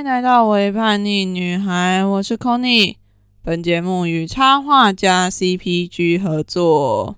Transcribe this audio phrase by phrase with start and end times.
[0.00, 2.96] 迎来到微叛逆女孩，我是 Conny。
[3.42, 7.16] 本节目与插画家 CPG 合作。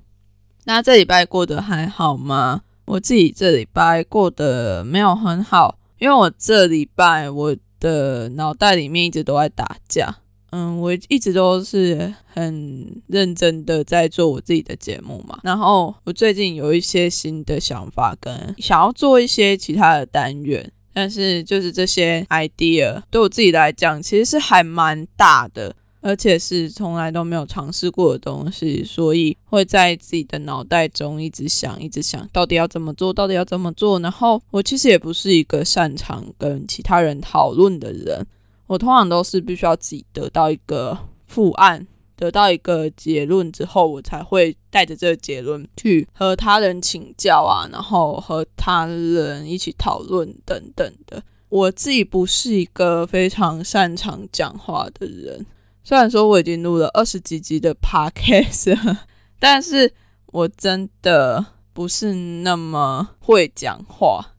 [0.65, 2.63] 那这礼拜过得还好吗？
[2.87, 10.17] 我自己这礼拜过得没有很好，因为我这礼拜我的脑袋里面一直都在打架。
[10.51, 15.39] 嗯，我一直都是很认真的在做我自己的节目嘛。
[15.45, 25.75] 然后我最近有一些新的想法，跟想要做一些其他的单元，但是就是这些 idea 对我自己来讲，其实是还蛮大的。
[26.05, 34.01] 而且是从来都没有尝试过的东西，所以会在自己的脑袋中一直想，一直想到底要怎么做，到底要怎么做。
[34.01, 38.27] 然后我其实也不是一个擅长跟其他人讨论的人，
[38.67, 41.87] 我通常都是必须要自己得到一个复案，
[42.23, 51.21] 得到一个结论之后，我才会带着这个结论去和他人请教啊，然后和他人一起讨论等等的。
[51.49, 55.45] 我自己不是一个非常擅长讲话的人。
[55.83, 58.99] 虽然说我已经录了二十几集的 podcast，
[59.41, 59.93] 但是
[60.27, 64.35] 我真的不是那么会讲话。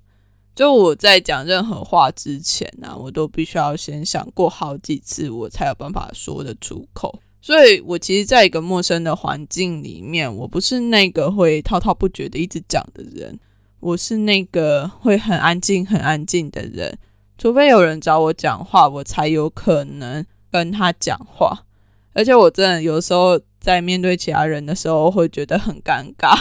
[0.56, 7.20] 就我在讲任何话之前呢，我都必须要先想过好几次，我才有办法说得出口。
[7.44, 13.38] 所以，我其实在一个陌生的环境里面，我不是那个会滔滔不绝的一直讲的人，
[13.82, 16.98] 我是那个会很安静、很安静的人。
[17.38, 20.26] 除非有人找我讲话，我才有可能。
[20.54, 21.66] 跟他讲话，
[22.14, 26.38] 而且我真的有时候在面对其他人的时候会觉得很尴尬，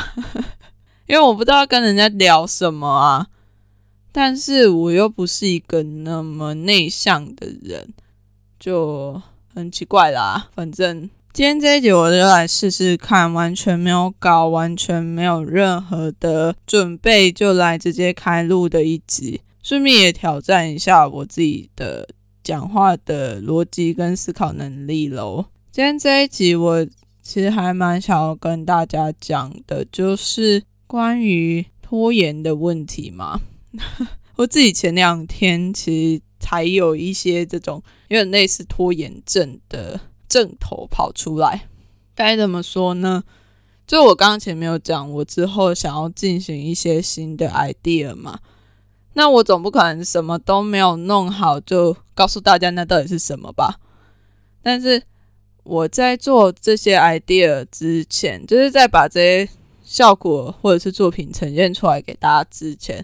[1.09, 3.27] 因为我不知道跟人家聊什么啊。
[4.12, 7.94] 但是我又不是一个那么内向的人，
[8.61, 9.19] 就
[9.55, 10.48] 很奇怪啦。
[10.55, 22.09] 反正今天这一集我就来试试看，完全没有搞，完全没有任何的准备，就来直接开录的一集，顺便也挑战一下我自己的。
[22.44, 25.44] 讲话的逻辑跟思考能力喽。
[25.70, 26.84] 今天这一集我
[27.22, 33.41] 其实还蛮想要跟大家讲的，就是关于拖延的问题嘛。
[34.34, 39.98] 我自己前两天其实还有一些这种有点类似拖延症的
[40.28, 41.66] 症头跑出来。
[42.14, 43.24] 该怎么说呢？
[43.86, 48.40] 就我刚刚前面有讲，我之后想要进行一些新的 idea 嘛。
[49.14, 53.80] 那我总不可能什么都没有弄好就告诉大家那到底是什么吧？
[54.62, 55.02] 但是
[55.64, 59.48] 我在做这些 idea 之前，就是在把这些
[59.82, 63.02] 效果或者是作品呈现出来给大家之前，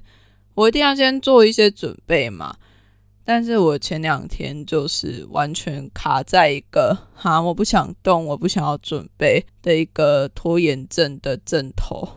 [0.53, 2.55] 我一定要先做一些准备嘛。
[3.29, 12.09] 但是我前两天就是完全卡在一个哈，我不想动，我不想要准备的一个拖延症的阵头。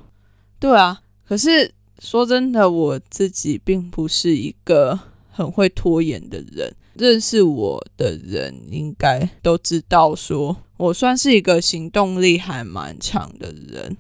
[0.58, 1.74] 对啊，可是。
[2.04, 5.00] 说真的，我自己并不是一个
[5.30, 6.76] 很会拖延的人。
[6.96, 13.96] 认识我的人应该都知道，说我算是一个行动力还蛮强的人。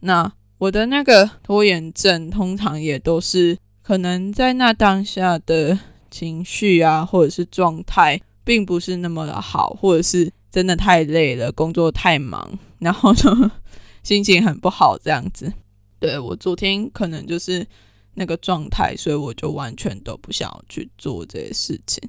[0.00, 5.78] 那我的那个拖延症，通常也都是可能在那当下的
[6.16, 13.52] 情绪啊，或者是状态，并不是那么的好，或者是真的太累了，工作太忙，然后呢，
[14.02, 15.52] 心情很不好这样子。
[15.98, 17.66] 对我昨天可能就是
[18.14, 22.02] 那个状态，所以我就完全都不想要去做这些事情。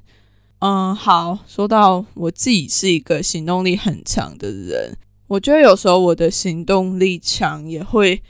[0.60, 4.96] 嗯，好，说到我自己是一个行动力很强的人，
[5.26, 8.22] 我觉得有时候我的行动力强也会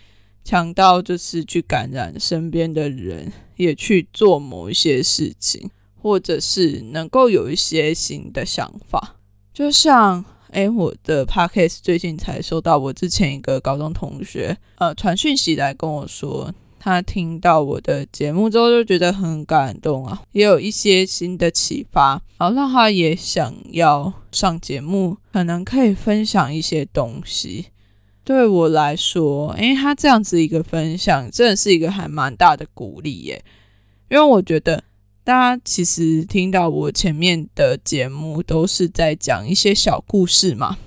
[0.48, 5.68] 强到就是去感染身边的人，也去做某一些事情，
[6.00, 9.16] 或者是能够有一些新的想法，
[9.52, 10.24] 就像。
[10.50, 27.66] 哎，我的 podcast 最近才收到我之前一个高中同学呃传讯息来跟我说，他听到我的节目之后就觉得很感动啊，也有一些新的启发，然后让他也想要上节目，可能可以分享一些东西。
[28.28, 33.42] 对我来说，诶，他这样子一个分享，真的是一个还蛮大的鼓励耶，
[34.10, 34.84] 因为我觉得。
[35.24, 40.78] 大家其实听到我前面的节目都是在讲一些小故事嘛，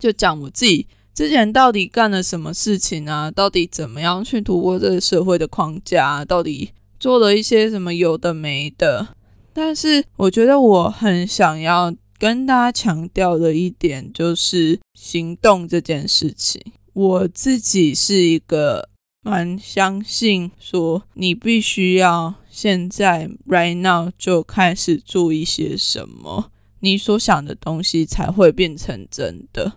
[0.00, 0.84] 就讲我自己
[1.14, 9.08] 之前到底干了什么事情啊，到底怎么样去突破这个社会的框架，到底做了一些什么有的没的。
[9.52, 16.60] 但是我觉得我很想要跟大家强调的一点就是行动这件事情。
[16.92, 18.88] 我自己是一个
[19.22, 22.34] 蛮相信说你必须要。
[22.50, 26.50] 现在，right now 就开始做一些什么，
[26.80, 29.74] 你所想的东西才会变成真的。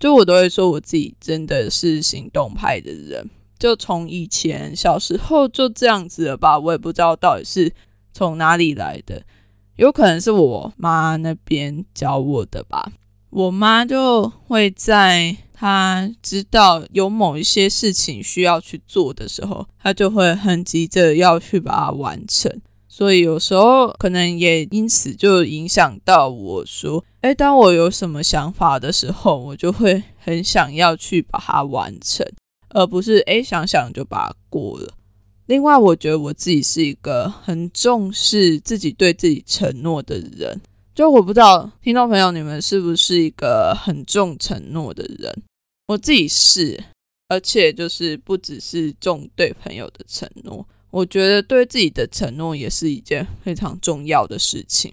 [0.00, 3.28] 就我都会说，我自己真的是行动派的人。
[3.58, 7.70] 就从以前小时候就这样子了吧，我也不知道到底是
[8.14, 9.22] 从哪里来的。
[9.76, 12.92] 有可能是我妈那边教我的吧。
[13.30, 22.60] 我妈就会在她知道有某一些事情需要去做的时候，她就会很急着要去把它完成。
[22.86, 32.26] 所以有时候可能也因此就影响到我说，哎，当我有什么想法的时候，我就会很想要去把它完成，
[32.68, 34.92] 而不是哎想想就把它过了。
[35.46, 40.60] 另外，我觉得我自己是一个很重视自己对自己承诺的人。
[40.94, 45.42] 就我不知道听众朋友你们是不是一个很重承诺的人？
[45.88, 46.84] 我自己是，
[47.28, 50.66] 而且就是不只是重对朋友的承诺。
[50.90, 54.92] 我觉得对自己的承诺也是一件非常重要的事情。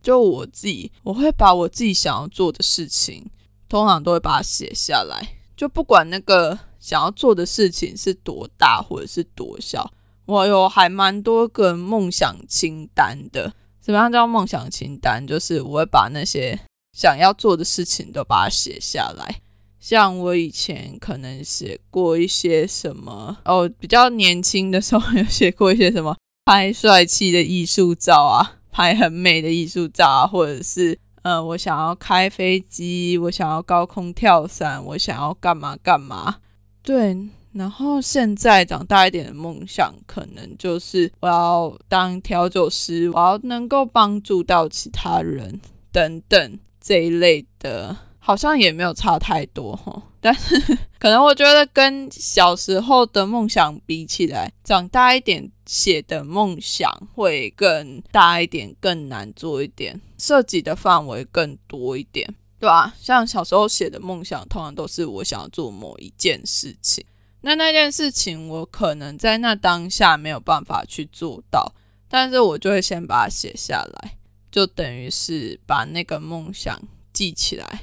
[0.00, 3.24] 就我自己，我会把我自己想要做的事情，
[3.68, 5.36] 通常都会把它写下来。
[5.56, 9.92] 就不管那个想要做的事情是多大或者是多小，
[10.26, 13.54] 我有还蛮多个梦想清单的。
[13.80, 15.24] 什么样叫梦想清单？
[15.24, 16.58] 就是我会把那些
[16.92, 19.40] 想要做的事情都把它写下来。
[19.78, 36.38] 像我以前可能写过一些什么 哦，比较年轻的时候有写过一些什么拍帅气的艺术照啊，拍很美的艺术照啊，或者是呃，我想要开飞机，我想要高空跳伞，我想要干嘛干嘛。
[36.82, 37.16] 对，
[37.52, 47.96] 然后现在长大一点的梦想，可能就是我要当调酒师，我要能够帮助到其他人等等这一类的。
[48.24, 50.56] 好像也没有差太多哈，但是
[51.00, 62.32] 可能我觉得跟小时候的梦想比起来，长大一点写的梦想会更大一点，更难做一点，涉及的范围更多一点，
[62.62, 62.94] 对吧？
[63.00, 67.04] 像小时候写的梦想，通常都是我想要做某一件事情，
[67.40, 71.74] 那那件事情我可能在那当下没有办法去做到，
[72.08, 74.16] 但是我就会先把它写下来，
[74.48, 76.80] 就等于是把那个梦想
[77.12, 77.82] 记起来。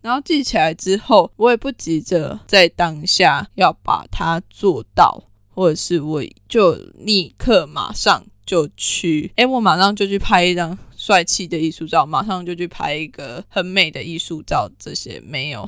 [0.00, 15.66] 然后记起来之后，我也不急着在当下要把它做到，或者是我就立刻马上就去，哎，我马上就去拍一张帅气的艺术照，马上就去拍一个很美的艺术照，这些没有，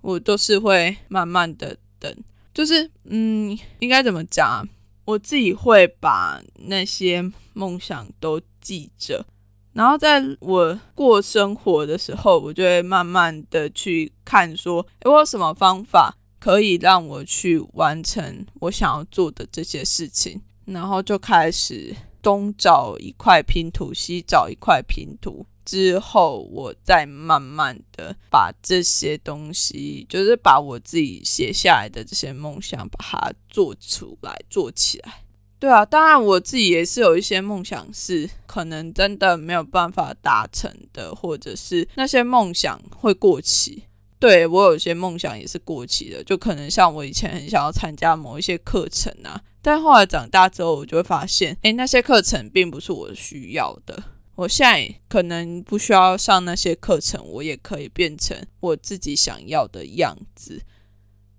[0.00, 2.10] 我都是会慢慢的等，
[2.54, 4.66] 就是嗯，应该怎么讲？
[5.04, 7.22] 我自己会把那些
[7.52, 9.26] 梦想都记着。
[9.74, 20.40] 然后在我过生活的时候，我就会慢慢的去看，说，诶，我有什么方法可以让我去完成我想要做的这些事情？
[20.64, 35.24] 然后就开始东找一块拼图，西找一块拼图，之后我再慢慢的把这些东西，就是把我自己写下来的这些梦想，把它做出来，做起来。
[35.58, 43.84] 对啊，当然我自己也是有一些梦想是可能真的没有办法达成的，或者是那些梦想会过期。
[44.22, 54.00] 对我有些梦想也是过期的，就可能像我以前很想要参加某一些课程啊，但后来长大之后，我就会发现，诶，那些课程并不是我需要的。
[54.36, 60.62] 我现在可能不需要上那些课程，我也可以变成我自己想要的样子。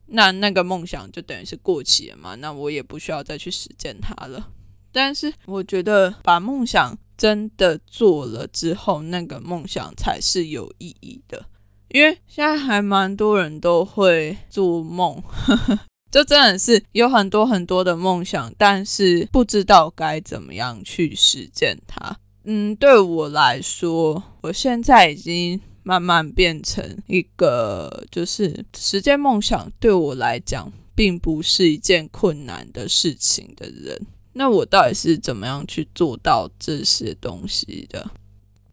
[0.07, 2.36] 那那个梦想就等于是过期了嘛？
[2.36, 4.51] 那我也不需要再去实践它了。
[4.91, 11.46] 但是我觉得把梦想真的做了之后，那个梦想才是有意义的。
[11.93, 15.23] 因为现在还蛮多人都会做梦，
[16.12, 22.17] 就真的是有很多很多的梦想，但是不知道该怎么样去实践它。
[22.43, 25.62] 嗯，对我来说，我现在已经。
[25.85, 34.07] 慢慢变成一个，就是实现梦想对我来讲，并不是一件困难的事情的人。
[34.31, 38.09] 那我到底是怎么样去做到这些东西的？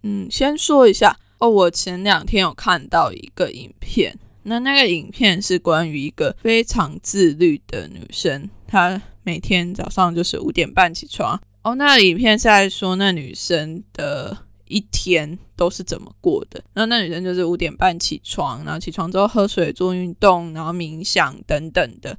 [0.04, 11.40] 嗯，先说一下哦，我前两天有看到一个影片，那那个影片是关于一个非常自律的女生，她每天早上就是五点半起床。
[11.62, 14.46] 哦，那影片是在说那女生的。
[14.72, 16.62] 一天都是怎么过的？
[16.72, 22.16] 然后那女生就是五点半起床，然后起床之后喝水、做运动，然后冥想等等的，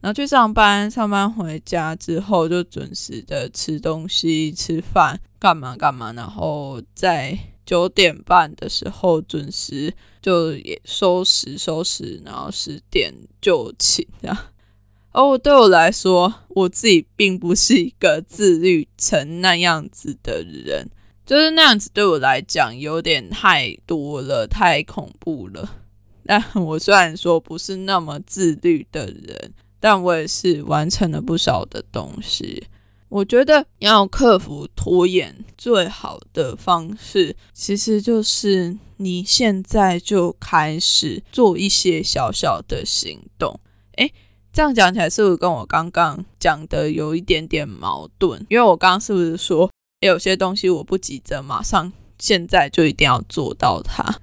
[0.00, 7.36] 然后去上班，上班回家之后就准时的吃东西、吃饭，干嘛干嘛，然后再
[7.70, 14.36] 九点半的时候准时就也收拾收拾，然后十点就寝这样。
[15.14, 20.90] 哦，对我来说，我自己并不是一个自律成那样子的人。
[21.24, 25.76] 就是那样子，对我来讲有点太多了，太恐怖了。
[26.26, 32.64] 但我虽然说不是那么自律的人，但我也是完成了不少的东西。
[33.10, 43.58] 我觉得要克服拖延，最好的方式其实就是你现在就开始做一些小小的行动。
[43.96, 44.12] 诶，
[44.52, 48.46] 这样讲起来是不是跟我刚刚讲的有一点点矛盾？
[48.48, 49.68] 因为我刚刚是不是说
[50.00, 54.20] 有些东西我不急着马上现在就一定要做到它，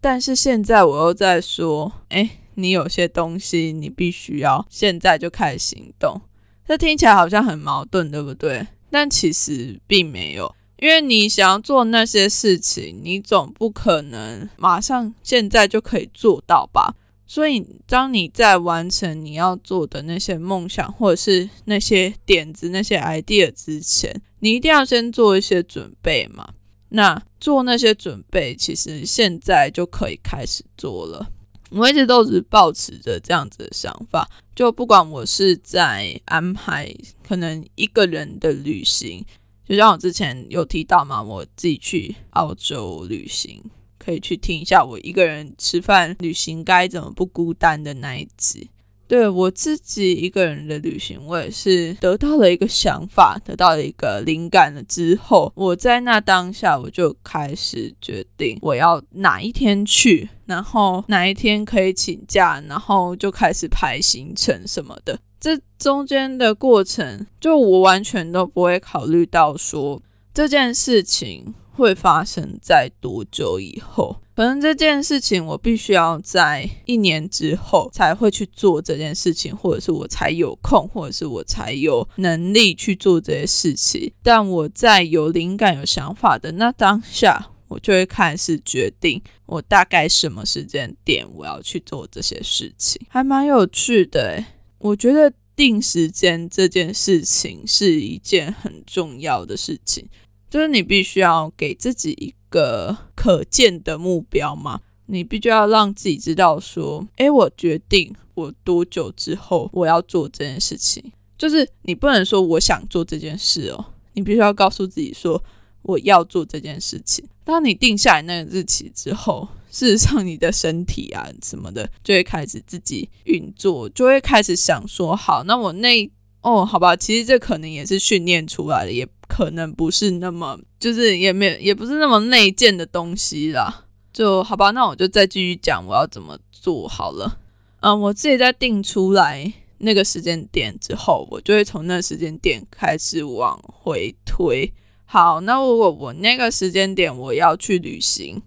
[0.00, 6.22] 但是现在我又在说，诶，你有些东西你必须要现在就开始行动。
[6.70, 8.64] 这听起来好像很矛盾，对不对？
[8.92, 16.94] 但其实并没有，因为你想要做那些事情，你总不可能马上现在就可以做到吧？
[17.26, 26.50] 所以，当你在完成你要做的那些梦想，或者是那些点子、那些 idea 之前，你一定要先做一些准备嘛。
[26.90, 31.32] 那做那些准备，其实现在就可以开始做了。
[31.70, 36.92] 我一直都是保持着这样子的想法，就不管我是在安排
[37.26, 39.24] 可能一个人的旅行，
[39.68, 43.62] 就像我之前有提到嘛，我自己去澳洲旅行，
[43.98, 48.68] 可以去听一下我一个人吃饭旅行该怎么不孤单的那一集。
[49.06, 65.18] 对我自己一个人的旅行，我也是得到了一个想法，得到了一个灵感了之后，我在那当下我就开始决定我要哪一天去，然后哪一天可以请假，然后就开始排行程什么的。
[65.38, 70.02] 这中间的过程，就我完全都不会考虑到说
[70.34, 71.54] 这件事情。
[71.72, 74.20] 会发生在多久以后？
[74.34, 84.12] 可能这件事情我必须要在一年之后才会去做这件事情，或者是我才有空，或者是我才有能力去做这些事情。
[84.22, 94.44] 但我在有灵感、有想法的那当下，我就会开始决定我大概什么时间点我要去做这些事情，还蛮有趣的。
[94.78, 100.06] 我觉得定时间这件事情是一件很重要的事情。
[100.48, 111.12] 就是你必须要给自己一个可见的目标嘛，你必须要让自己知道说，诶，我决定我多久之后我要做这件事情。
[111.38, 115.40] 就是你不能说我想做这件事哦，你必须要告诉自己说
[115.82, 117.24] 我要做这件事情。
[117.44, 126.10] 当你定下来那个日期之后，事实上你的身体啊什么的就会开始自己运作，就会开始想说，好，那我那
[126.42, 129.08] 哦，好吧，其实这可能也是训练出来的，也。
[129.30, 133.84] 可能不是那么，就是也没有也不是那么内建的东西啦。
[134.12, 137.38] 就好吧，那我就再继续讲我要怎么做好了。
[137.78, 144.72] 嗯，我自己在定出来那个时间点之后，我就会从那时间点开始往回推。
[145.12, 148.40] 好，那如果我那个时间点我要去旅行，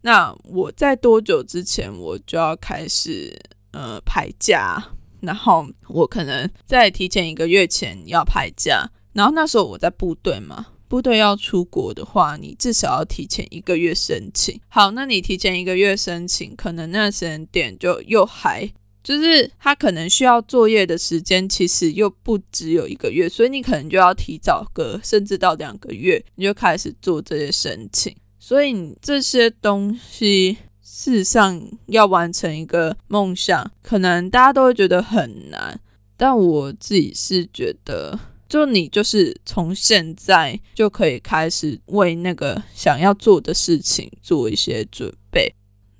[0.00, 3.38] 那我在多久之前我就要开始
[3.72, 4.82] 呃排假，
[5.20, 8.90] 然后我可能在提前一个月前要排假。
[9.12, 14.58] 然后那时候我在部队嘛，部队要出国的话，你至少要提前一个月申请。
[14.68, 18.66] 好，那你提前一个月申请，可能那时间点就又还
[19.02, 28.14] 就是他可能需要作业的时间，其实又不只有一个月，所以你可能就要提早个甚至到两个月，你就开始做这些申请。
[28.38, 35.80] 所以你这些东西，事实上要完成一个梦想，可能大家都会觉得很难，
[36.16, 38.18] 但我自己是觉得。
[38.50, 45.08] 就你就是从现在就可以开始为那个想要做的事情做一些准。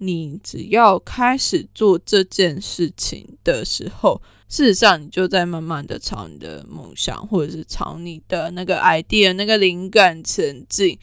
[0.03, 10.99] 你只要开始做这件事情的时候，事实上你就在慢慢的朝你的梦想，或者是朝你的那个 idea、那个灵感前进。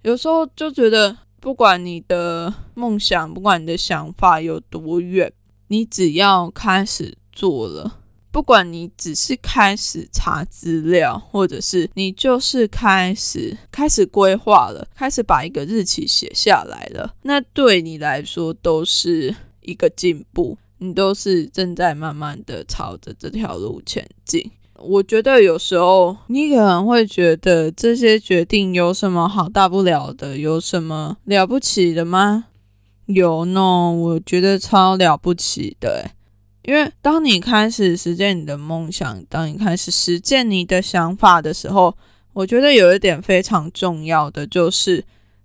[0.00, 5.32] 有时候就觉得，不管你的梦想，不管你的想法有多远，
[5.68, 8.00] 你只要开始做了。
[8.32, 24.50] 不管你只是开始查资料，或者是你就是开始开始规划了，开始把一个日期写下来了，那对你来说都是一个进步，你都是正在慢慢的朝着这条路前进。
[24.78, 32.46] 我觉得有时候你可能会觉得这些决定有什么好大不了的，有什么了不起的吗？
[33.06, 36.12] 有呢，我觉得超了不起的。
[36.62, 41.96] 因为当你开始实践你的梦想，当你开始实践你的想法的时候，
[42.32, 45.04] 我觉得有一点非常重要的就是，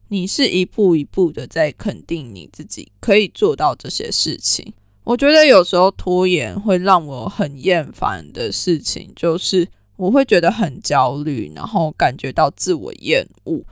[0.09, 4.73] 你是一步一步的在肯定你自己可以做到这些事情。
[5.03, 13.63] 我觉得有时候拖延会让我很厌烦的事情，就是我会觉得很焦虑，然后感觉到自我厌恶。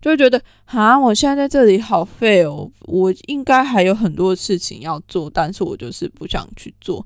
[0.00, 7.04] 就会觉得啊，我现在在这里好废哦，我应该还有很多事情要做，但是我就是不想去做。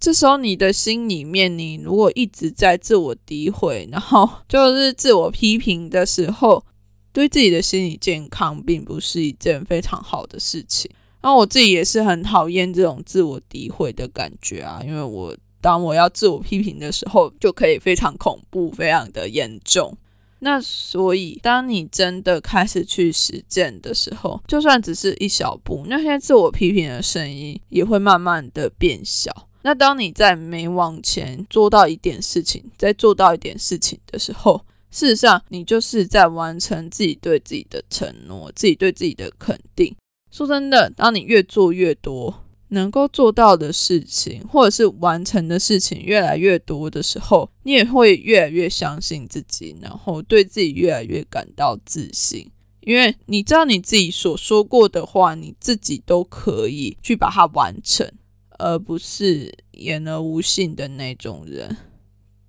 [0.00, 6.64] 这时候你的心里面，你如果一直在自我诋毁，然后 就是自我批评的时候，
[7.12, 10.88] 对自己的心理健康并不是一件非常好的事情。
[11.20, 19.92] 然后我自己也是很讨厌这种自我诋毁的感觉啊，因为我当我要自我批评的时候，就可以非常恐怖，非常的严重。
[20.40, 29.48] 那所以，当你真的开始去实践的时候，就算只是一小步，那些自我批评的声音也会慢慢的变小。
[29.62, 39.94] 那当你在每往前做到一点事情，再做到一点事情的时候，事实上你就是在完成自己对自己的承诺，自己对自己的肯定。
[40.30, 42.44] 说真的，当你越做越多。
[42.70, 52.50] 能够做到的事情，或者是完成的事情越来越多的时候，你也会越来越相信自己，然后对自己越来越感到自信。
[52.80, 58.10] 因为你知道你自己所说过的话，你自己都可以去把它完成，
[58.58, 61.76] 而不是言而无信的那种人。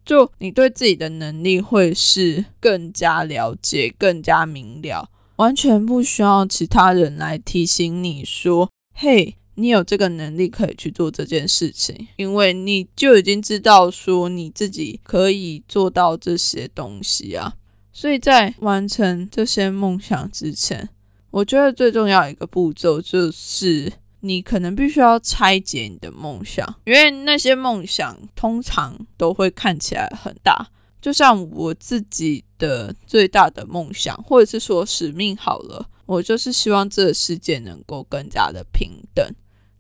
[0.06, 17.54] 就你对自己的能力会是更加了解、更加明了，完全不需要其他人来提醒你说：“嘿。”你有这个能力可以去做这件事情，因为你就已经知道说你自己可以做到这些东西啊。
[17.92, 20.90] 所以在完成这些梦想之前，
[21.32, 30.70] 我觉得最重要一个步骤就是你可能必须要拆解你的梦想，因为那些梦想通常都会看起来很大。
[31.02, 39.26] 就像我自己的最大的梦想，或者是说使命好了，我就是希望这个世界能够更加的平等。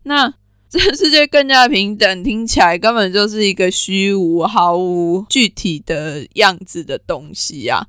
[0.04, 0.34] 那
[0.70, 7.88] 这世界更加平等，听起来根本就是一个虚无、毫无具体的样子的东西呀。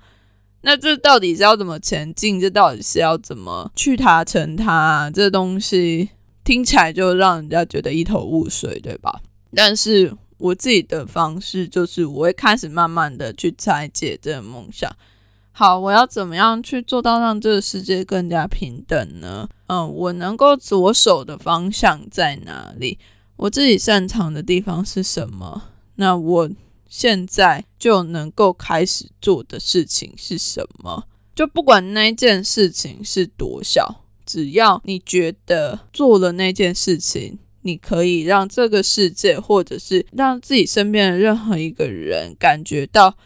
[0.62, 2.40] 那这到底是要怎么前进？
[2.40, 5.10] 这到底是要怎么去达成它？
[5.14, 6.10] 这东西
[6.44, 9.20] 听起来就让人家觉得一头雾水，对吧？
[9.54, 14.90] 但是我自己的方式就是，我会开始慢慢的去拆解这个梦想。
[15.52, 19.48] 好，我要怎么样去做到让这个世界更加平等呢？
[19.66, 22.98] 嗯，我能够着手的方向在哪里？
[23.36, 25.64] 我自己擅长的地方是什么？
[25.96, 26.50] 那我
[26.88, 31.04] 现在就能够开始做的事情是什么？
[31.34, 43.16] 就不管那件事情是多小，只要你觉得做了那件事情，你可以让这个世界，或者是让自己身边的任何一个人感觉到，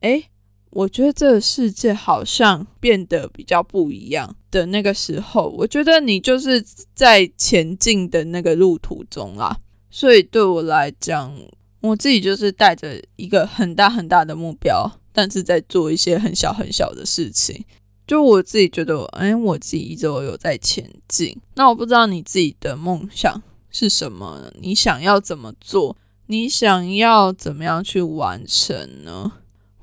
[0.00, 0.24] 哎。
[0.70, 9.56] 我觉得这个世界好像变得比较不一样的那个时候，我觉得你就是在前进的那个路途中啦。
[9.90, 11.34] 所以对我来讲，
[11.80, 17.64] 我自己就是带着一个很大很大的目标，但是在做一些很小很小的事情。
[18.06, 21.36] 就我自己觉得，哎，我自己一直都有在前进。
[21.54, 24.52] 那我不知道你自己的梦想是什么？
[24.60, 25.96] 你想要怎么做？
[26.26, 29.32] 你想要怎么样去完成呢？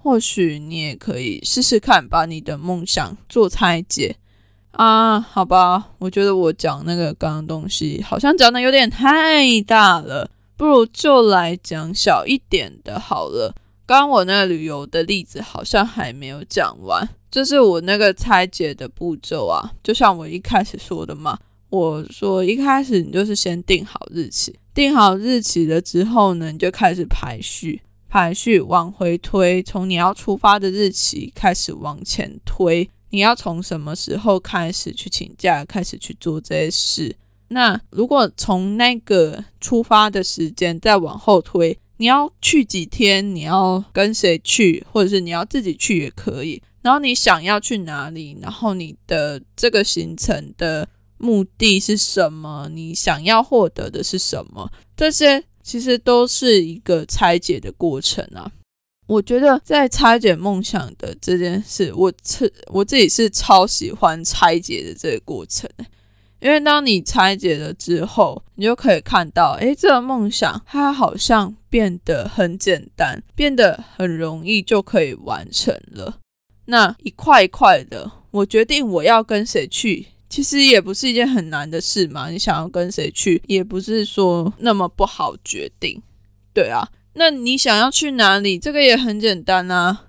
[0.06, 4.16] 或许你也可以试试看，把你的梦想做拆解
[4.74, 5.20] 啊？
[5.20, 13.56] 好吧，我觉得我讲那个刚刚东西好像讲的有点太大了，不如就来讲小一点的好了。
[13.88, 21.36] 刚刚我那个旅游的例子好像还没有讲完，就是我那个拆解的步骤啊，就像我一开始说的嘛，
[21.72, 27.82] 我说一开始你就是先定好日期，定好日期了之后呢，你就开始排序。
[28.16, 32.90] 排序往回推，从你要出发的日期开始往前推。
[33.10, 37.18] 你要从什么时候开始去请假，开始去做这些事？
[37.50, 43.36] 那如果从那个出发的时间再往后推，你要去几天？
[43.36, 46.64] 你要跟谁去，或者是你要自己去也可以。
[46.82, 48.38] 然后你想要去哪里？
[48.42, 52.70] 然后你的这个行程的目的是什么？
[52.72, 54.72] 你想要获得的是什么？
[54.96, 55.44] 这些。
[55.66, 58.52] 其实都是一个拆解的过程啊！
[59.08, 65.68] 我觉得在拆解梦想的这件事，我是我自己是超喜欢拆解的这个过程，
[66.40, 76.20] 因为当你拆解了之后，你就可以看到，诶，这个梦想它好像变得很简单，变得很容易就可以完成了。
[76.66, 80.08] 那一块一块的，我决定我要跟谁去。
[80.30, 86.02] 其实也不是一件很难的事嘛，你想要跟谁去，也不是说那么不好决定，
[86.54, 86.88] 对啊。
[87.14, 90.08] 那你想要去哪里，这个也很简单啊，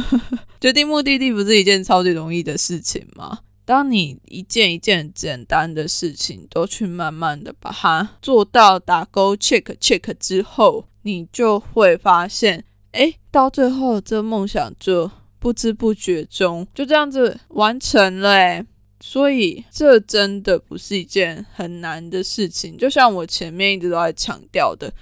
[0.60, 3.38] 决定目的地不是一件超级容易的事情吗？
[3.64, 18.62] 当你一件一件简单的事情都去慢慢的把它做到打勾 check check 之后，你就会发现，哎，到最后这梦想就不知不觉中就这样子完成了，
[19.04, 24.94] 所以这真的不是一件很难的事情，就像我前面一直都在强调的，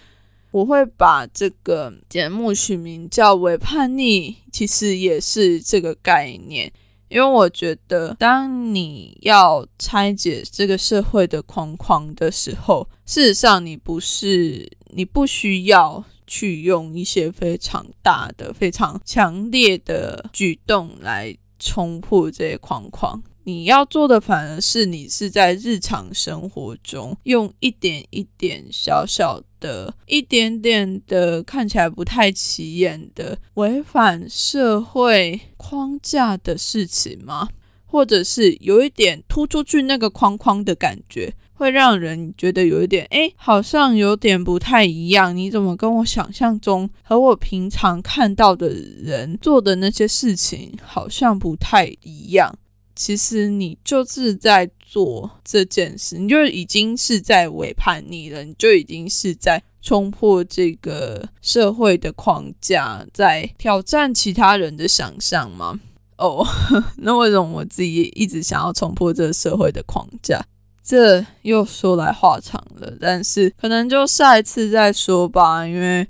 [0.51, 6.73] 我会把这个节目取名叫“伪叛逆”，其实也是这个概念。
[7.11, 23.23] 因为我觉得，当你要拆解这个社会的框框的时候，事实上你不是，你不需要去用一些非常大的、非常强烈的举动来冲破这些框框。
[23.51, 37.49] 你要做的反而是你是在日常生活中用一点一点小小的、一点点的看起来不太起眼的违反社会框架的事情吗？
[37.87, 45.37] 或者是有一点突出去那个框框的感觉，会让人觉得有一点哎，好像有点不太一样。
[45.37, 52.57] 你怎么跟我想象中和我平常看到的人做的那些事情好像不太一样？
[53.01, 65.81] 其实你就是在做这件事，你就已经是在违叛逆了，你就已经是在冲破这个社会的框架，在挑战其他人的想象吗？
[66.19, 66.47] 哦，
[67.01, 70.45] 那为什么我自己一直想要冲破这个社会的框架？
[70.85, 76.07] 这又说来话长了，但是可能就下一次再说吧，因为，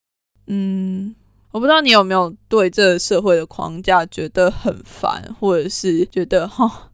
[0.49, 1.15] 嗯。
[1.53, 6.91] 我不知道你有没有对这个社会的框架觉得很烦，或者是觉得哈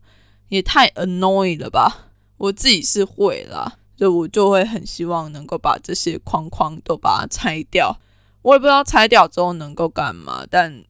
[0.49, 2.09] 也太 annoy 了吧？
[2.39, 7.99] 我自己是会啦，就我就会很希望能够把这些框框都把它拆掉。
[8.41, 10.83] 我也不知道拆掉之后能够干嘛，但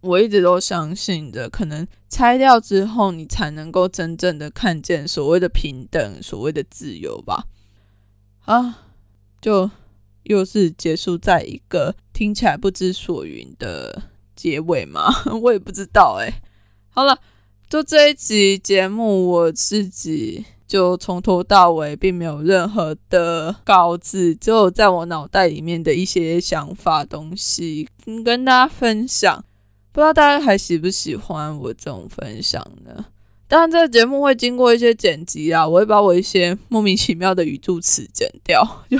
[0.00, 7.46] 我一直都相信的，可能拆掉之后，你才能够真正的看见所谓的平等，所谓的自由吧。
[8.44, 8.84] 啊，
[9.40, 9.68] 就。
[10.24, 14.02] 又是结束在一个听起来不知所云的
[14.36, 15.08] 结尾吗？
[15.42, 16.42] 我也不知道哎。
[16.90, 17.18] 好了，
[17.68, 27.88] 就这一集节目，我自己就从头到尾并没有任何的稿子，只有在我脑袋里面的一些想法东西
[28.24, 29.44] 跟大家分享。
[29.92, 33.06] 不知道大家还喜不喜欢我这种分享呢？
[33.48, 38.84] 当然，这个节目会经过一些剪辑啊，我会把我一些莫名其妙的语助词剪掉。
[38.90, 38.98] 就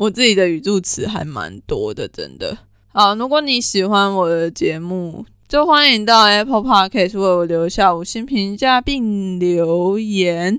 [0.00, 2.56] 我自己的语助词还蛮多的，真的。
[2.88, 10.58] 好，如果你喜欢我的节目，就欢迎到 Apple Podcast 为我留下五星评价并留言。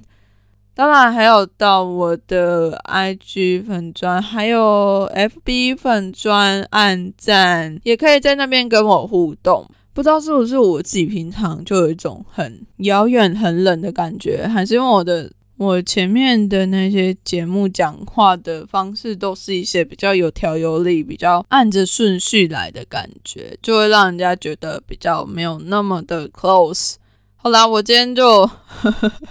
[0.75, 9.67] 当然，还有到我的 IG 粉专，还有 FB 粉专按赞，也可以在那边跟我互动。
[9.91, 15.31] 不知道是不是我自己平常就有一种很遥远、很冷的感觉，还是因为我的。
[15.61, 26.95] 我前面的那些节目讲话的方式，都是一些比较有条有理、比较按着顺序来的感觉，就会让人家觉得比较没有那么的 close。
[27.35, 28.49] 好啦，我今天就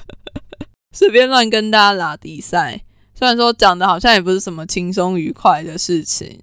[0.94, 2.80] 随便乱跟大家拉比赛，
[3.12, 6.40] 虽然说讲的好像也不是什么轻松愉快的事情，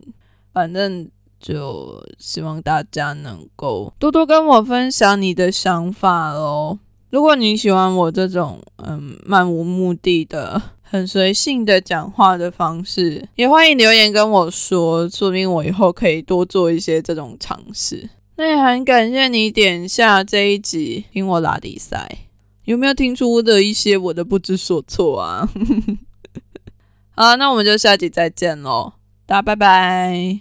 [0.52, 6.80] 反正就希望大家能够多多跟我分享你的想法喽。
[7.10, 18.10] 如果你喜欢我这种嗯漫无目的的、很随性的讲话的方式，也欢迎留言跟我说，说明我以后可以多做一些这种尝试。
[18.36, 22.26] 那也很感谢你点下这一集听我拉迪赛，
[22.66, 25.50] 有没有听出的一些我的不知所措啊？
[27.16, 28.94] 好，那我们就下集再见喽，
[29.26, 30.36] 大家拜拜。